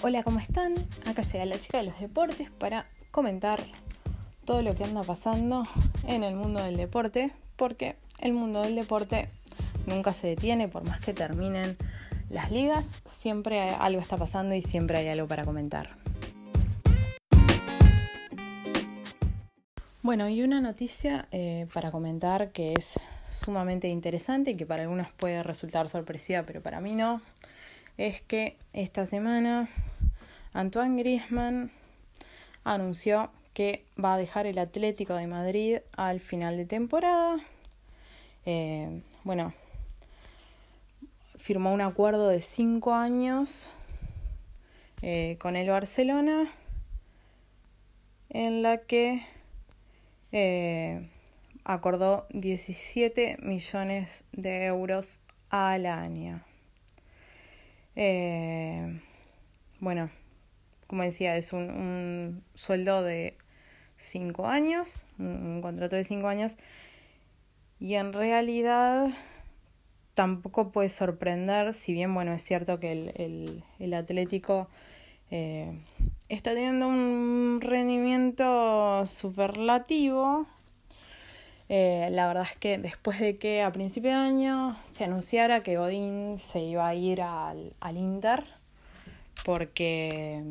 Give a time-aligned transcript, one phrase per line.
[0.00, 0.76] Hola, ¿cómo están?
[1.06, 3.58] Acá llega la chica de los deportes para comentar
[4.44, 5.64] todo lo que anda pasando
[6.06, 9.28] en el mundo del deporte, porque el mundo del deporte
[9.86, 11.76] nunca se detiene, por más que terminen
[12.30, 15.96] las ligas, siempre algo está pasando y siempre hay algo para comentar.
[20.02, 23.00] Bueno, y una noticia eh, para comentar que es
[23.32, 27.20] sumamente interesante y que para algunos puede resultar sorpresiva, pero para mí no,
[27.98, 29.68] es que esta semana
[30.52, 31.72] Antoine Griezmann
[32.62, 37.38] anunció que va a dejar el Atlético de Madrid al final de temporada.
[38.46, 39.52] Eh, bueno,
[41.36, 43.72] firmó un acuerdo de cinco años
[45.02, 46.52] eh, con el Barcelona
[48.30, 49.26] en la que
[50.30, 51.08] eh,
[51.64, 55.18] acordó 17 millones de euros
[55.50, 56.47] al año.
[58.00, 59.00] Eh,
[59.80, 60.08] bueno,
[60.86, 63.36] como decía, es un, sueldo de
[63.96, 66.56] 5 años, un, contrato de 5 años,
[67.80, 69.08] y en realidad
[70.14, 74.68] tampoco puede sorprender, si bien, bueno, es cierto que el, el, Atlético
[75.32, 75.80] eh,
[76.28, 80.46] está teniendo un rendimiento superlativo,
[81.68, 85.76] eh, la verdad es que después de que a principio de año se anunciara que
[85.76, 88.44] Godín se iba a ir al, al Inter,
[89.44, 90.42] porque,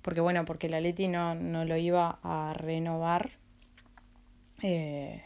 [0.00, 3.30] porque bueno, porque la Leti no, no lo iba a renovar.
[4.62, 5.22] Eh,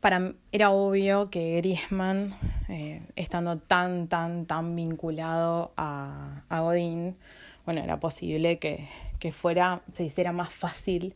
[0.00, 2.34] para, era obvio que Griezmann,
[2.68, 7.16] eh, estando tan, tan, tan vinculado a, a Godín,
[7.64, 8.86] bueno, era posible que,
[9.18, 11.14] que fuera, se hiciera más fácil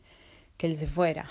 [0.57, 1.29] que él se fuera.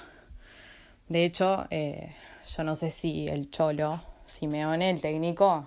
[1.09, 2.15] De hecho, eh,
[2.55, 5.67] yo no sé si el Cholo, Simeone, el técnico,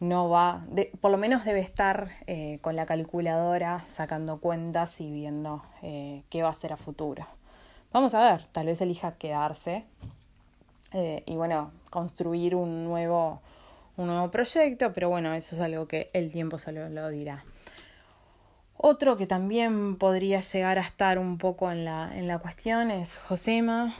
[0.00, 0.64] no va,
[1.00, 6.42] por lo menos debe estar eh, con la calculadora sacando cuentas y viendo eh, qué
[6.42, 7.26] va a hacer a futuro.
[7.92, 9.84] Vamos a ver, tal vez elija quedarse
[10.92, 13.40] y bueno, construir un nuevo,
[13.96, 17.44] un nuevo proyecto, pero bueno, eso es algo que el tiempo solo lo dirá.
[18.76, 23.18] Otro que también podría llegar a estar un poco en la, en la cuestión es
[23.18, 23.94] Josema,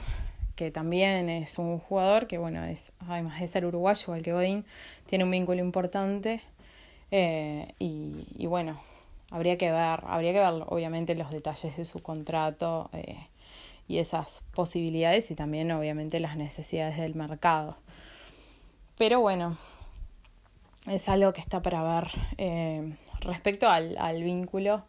[0.55, 4.65] que también es un jugador que, bueno, es, además de ser uruguayo, igual que Godín,
[5.05, 6.41] tiene un vínculo importante.
[7.11, 8.79] Eh, y, bueno,
[9.31, 13.17] habría que ver, habría que ver obviamente los detalles de su contrato eh,
[13.87, 17.77] y esas posibilidades y también obviamente las necesidades del mercado.
[18.97, 19.57] Pero bueno,
[20.87, 22.11] es algo que está para ver.
[22.37, 24.83] Eh, respecto al, al vínculo,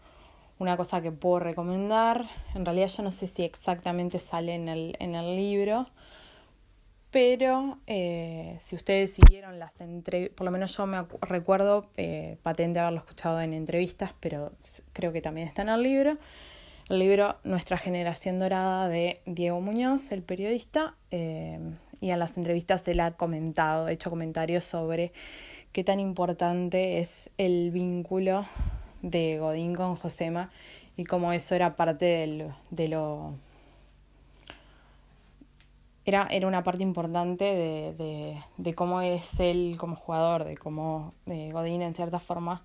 [0.59, 4.97] una cosa que puedo recomendar, en realidad yo no sé si exactamente sale en el,
[5.01, 5.89] en el libro,
[7.13, 12.81] pero eh, si ustedes siguieron las entrevistas, por lo menos yo me recuerdo eh, patente
[12.81, 14.53] haberlo escuchado en entrevistas, pero
[14.95, 16.17] creo que también está en el libro.
[16.89, 21.59] El libro Nuestra generación dorada de Diego Muñoz, el periodista, eh,
[22.01, 25.13] y en las entrevistas él ha comentado, hecho comentarios sobre
[25.73, 28.47] qué tan importante es el vínculo
[29.03, 30.51] de Godín con Josema
[30.97, 32.05] y como eso era parte
[32.71, 33.35] de lo...
[36.05, 41.15] Era, era una parte importante de, de, de cómo es él como jugador, de cómo
[41.27, 42.63] Godín en cierta forma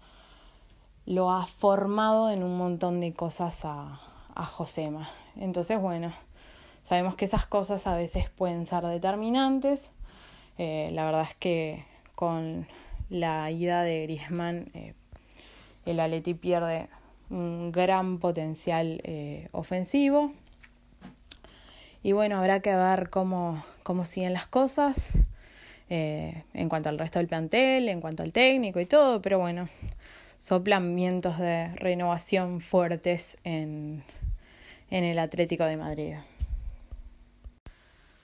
[1.06, 4.02] lo ha formado en un montón de cosas a,
[4.34, 5.10] a Josema.
[5.36, 6.14] Entonces, bueno,
[6.82, 9.94] sabemos que esas cosas a veces pueden ser determinantes.
[10.58, 12.68] Eh, la verdad es que con
[13.10, 14.96] la ida de Griezmann eh,
[15.88, 16.90] el Atleti pierde
[17.30, 20.34] un gran potencial eh, ofensivo.
[22.04, 25.18] Y bueno, habrá que ver cómo, cómo siguen las cosas
[25.90, 29.68] eh, en cuanto al resto del plantel, en cuanto al técnico y todo, pero bueno,
[30.38, 34.04] soplan vientos de renovación fuertes en,
[34.90, 36.16] en el Atlético de Madrid.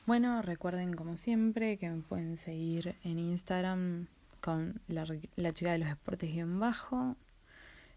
[0.05, 4.07] Bueno, recuerden como siempre que me pueden seguir en Instagram
[4.41, 5.05] con la,
[5.37, 7.15] la chica de los deportes guion bajo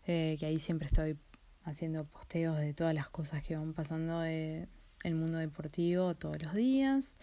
[0.07, 1.19] eh, que ahí siempre estoy
[1.65, 4.69] haciendo posteos de todas las cosas que van pasando en
[5.03, 7.17] el mundo deportivo todos los días.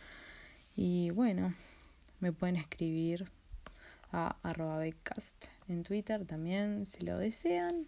[0.76, 1.54] Y bueno,
[2.20, 3.30] me pueden escribir
[4.12, 7.88] a arroba becast en Twitter también si lo desean.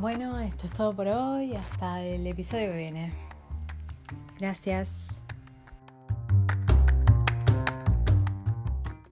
[0.00, 1.54] Bueno, esto es todo por hoy.
[1.54, 3.12] Hasta el episodio que viene.
[4.38, 5.19] Gracias.